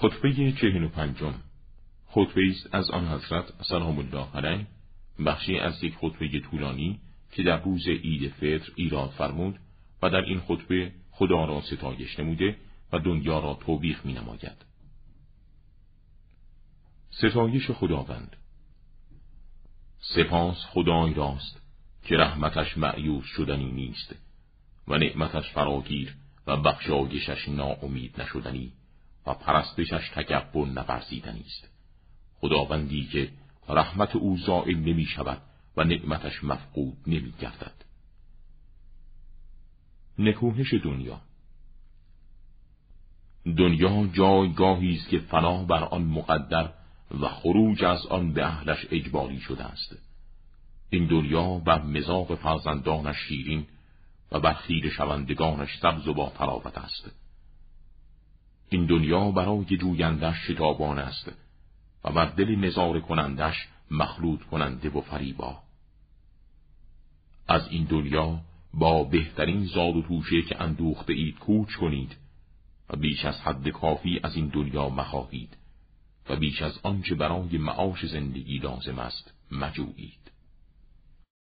خطبه 0.00 0.52
چهل 0.52 0.84
و 0.84 0.88
پنجم. 0.88 1.34
خطبه 2.06 2.48
است 2.50 2.74
از 2.74 2.90
آن 2.90 3.08
حضرت 3.08 3.52
سلام 3.62 3.98
الله 3.98 4.26
علیه. 4.34 4.66
بخشی 5.26 5.58
از 5.58 5.84
یک 5.84 5.94
خطبه 5.94 6.40
طولانی 6.40 7.00
که 7.32 7.42
در 7.42 7.62
روز 7.62 7.88
عید 7.88 8.32
فطر 8.32 8.72
ایراد 8.74 9.10
فرمود 9.10 9.58
و 10.02 10.10
در 10.10 10.20
این 10.20 10.40
خطبه 10.40 10.92
خدا 11.10 11.44
را 11.44 11.60
ستایش 11.60 12.20
نموده 12.20 12.56
و 12.92 12.98
دنیا 12.98 13.38
را 13.38 13.54
توبیخ 13.54 14.06
می 14.06 14.12
نماید. 14.12 14.64
ستایش 17.10 17.70
خداوند. 17.70 18.36
سپاس 20.00 20.56
خدای 20.64 21.14
راست 21.14 21.62
که 22.04 22.16
رحمتش 22.16 22.78
معیوز 22.78 23.24
شدنی 23.24 23.72
نیست 23.72 24.14
و 24.88 24.98
نعمتش 24.98 25.50
فراگیر 25.50 26.14
و 26.46 26.56
بخشایشش 26.56 27.48
ناامید 27.48 28.20
نشدنی. 28.20 28.72
و 29.26 29.34
پرستشش 29.34 30.08
تکبر 30.14 30.66
نبرزیدنی 30.66 31.44
است. 31.46 31.68
خداوندی 32.40 33.04
که 33.04 33.30
رحمت 33.68 34.16
او 34.16 34.36
زائل 34.36 34.76
نمی 34.76 35.04
شود 35.04 35.42
و 35.76 35.84
نعمتش 35.84 36.44
مفقود 36.44 36.96
نمی 37.06 37.34
گردد. 37.40 37.84
نکوهش 40.18 40.74
دنیا. 40.74 41.20
دنیا 43.44 44.06
جایگاهی 44.06 44.94
است 44.94 45.08
که 45.08 45.18
فنا 45.18 45.64
بر 45.64 45.84
آن 45.84 46.02
مقدر 46.02 46.72
و 47.20 47.28
خروج 47.28 47.84
از 47.84 48.06
آن 48.06 48.32
به 48.32 48.46
اهلش 48.46 48.86
اجباری 48.90 49.40
شده 49.40 49.64
است. 49.64 49.96
این 50.90 51.06
دنیا 51.06 51.58
بر 51.58 51.82
مزاق 51.82 52.34
فرزندانش 52.34 53.16
شیرین 53.28 53.66
و 54.32 54.40
بر 54.40 54.52
خیر 54.52 54.90
شوندگانش 54.90 55.78
سبز 55.82 56.08
و 56.08 56.14
با 56.14 56.32
است. 56.76 57.10
این 58.80 58.88
دنیا 58.88 59.30
برای 59.30 59.64
جویندش 59.64 60.36
شتابان 60.36 60.98
است 60.98 61.32
و 62.04 62.12
بر 62.12 62.24
دل 62.24 62.54
نظار 62.54 63.00
کنندش 63.00 63.68
مخلوط 63.90 64.42
کننده 64.42 64.90
و 64.90 65.00
فریبا. 65.00 65.58
از 67.48 67.68
این 67.68 67.84
دنیا 67.84 68.40
با 68.74 69.04
بهترین 69.04 69.64
زاد 69.64 69.96
و 69.96 70.02
توشه 70.02 70.42
که 70.42 70.62
اندوخته 70.62 71.12
اید 71.12 71.38
کوچ 71.38 71.74
کنید 71.74 72.16
و 72.90 72.96
بیش 72.96 73.24
از 73.24 73.40
حد 73.40 73.68
کافی 73.68 74.20
از 74.22 74.36
این 74.36 74.48
دنیا 74.48 74.88
مخواهید 74.88 75.56
و 76.28 76.36
بیش 76.36 76.62
از 76.62 76.78
آنچه 76.82 77.14
برای 77.14 77.58
معاش 77.58 78.06
زندگی 78.06 78.58
لازم 78.58 78.98
است 78.98 79.34
مجویید. 79.50 80.29